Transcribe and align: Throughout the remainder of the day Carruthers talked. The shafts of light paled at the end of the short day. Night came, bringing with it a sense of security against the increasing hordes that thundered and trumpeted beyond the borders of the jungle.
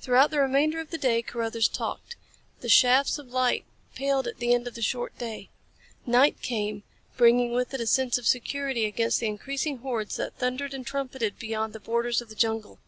Throughout 0.00 0.30
the 0.30 0.38
remainder 0.40 0.80
of 0.80 0.88
the 0.90 0.96
day 0.96 1.20
Carruthers 1.20 1.68
talked. 1.68 2.16
The 2.60 2.70
shafts 2.70 3.18
of 3.18 3.28
light 3.28 3.66
paled 3.94 4.26
at 4.26 4.38
the 4.38 4.54
end 4.54 4.66
of 4.66 4.74
the 4.74 4.80
short 4.80 5.18
day. 5.18 5.50
Night 6.06 6.40
came, 6.40 6.84
bringing 7.18 7.52
with 7.52 7.74
it 7.74 7.80
a 7.82 7.86
sense 7.86 8.16
of 8.16 8.26
security 8.26 8.86
against 8.86 9.20
the 9.20 9.26
increasing 9.26 9.76
hordes 9.80 10.16
that 10.16 10.38
thundered 10.38 10.72
and 10.72 10.86
trumpeted 10.86 11.38
beyond 11.38 11.74
the 11.74 11.80
borders 11.80 12.22
of 12.22 12.30
the 12.30 12.34
jungle. 12.34 12.78